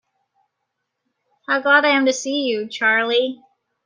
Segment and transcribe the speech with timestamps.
[1.47, 3.39] How glad am I to see you, Charley!